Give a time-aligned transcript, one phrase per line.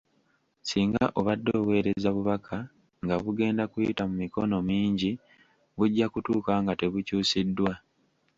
[0.67, 2.57] Singa obadde oweereza bubaka
[3.03, 5.11] nga bugenda kuyita mu mikono mingi
[5.77, 7.73] bujja kutuuka nga tebukyusiddwa.